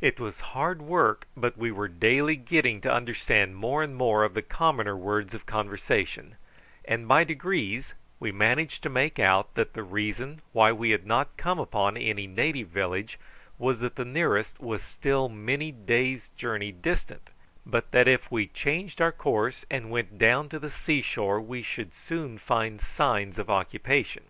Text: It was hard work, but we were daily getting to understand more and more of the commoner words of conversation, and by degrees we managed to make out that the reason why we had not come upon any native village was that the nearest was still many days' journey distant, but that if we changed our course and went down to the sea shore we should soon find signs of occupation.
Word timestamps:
It 0.00 0.18
was 0.18 0.40
hard 0.50 0.82
work, 0.82 1.28
but 1.36 1.56
we 1.56 1.70
were 1.70 1.86
daily 1.86 2.34
getting 2.34 2.80
to 2.80 2.92
understand 2.92 3.54
more 3.54 3.80
and 3.80 3.94
more 3.94 4.24
of 4.24 4.34
the 4.34 4.42
commoner 4.42 4.96
words 4.96 5.32
of 5.32 5.46
conversation, 5.46 6.34
and 6.84 7.06
by 7.06 7.22
degrees 7.22 7.94
we 8.18 8.32
managed 8.32 8.82
to 8.82 8.88
make 8.90 9.20
out 9.20 9.54
that 9.54 9.74
the 9.74 9.84
reason 9.84 10.42
why 10.52 10.72
we 10.72 10.90
had 10.90 11.06
not 11.06 11.36
come 11.36 11.60
upon 11.60 11.96
any 11.96 12.26
native 12.26 12.66
village 12.66 13.16
was 13.60 13.78
that 13.78 13.94
the 13.94 14.04
nearest 14.04 14.58
was 14.58 14.82
still 14.82 15.28
many 15.28 15.70
days' 15.70 16.28
journey 16.36 16.72
distant, 16.72 17.30
but 17.64 17.92
that 17.92 18.08
if 18.08 18.28
we 18.28 18.48
changed 18.48 19.00
our 19.00 19.12
course 19.12 19.64
and 19.70 19.92
went 19.92 20.18
down 20.18 20.48
to 20.48 20.58
the 20.58 20.68
sea 20.68 21.00
shore 21.00 21.40
we 21.40 21.62
should 21.62 21.94
soon 21.94 22.38
find 22.38 22.80
signs 22.80 23.38
of 23.38 23.48
occupation. 23.48 24.24